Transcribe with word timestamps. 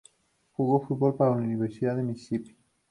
Jugó 0.53 0.81
fútbol 0.81 1.15
para 1.15 1.35
la 1.35 1.43
Universidad 1.43 1.95
de 1.95 2.01
Mississippi. 2.01 2.57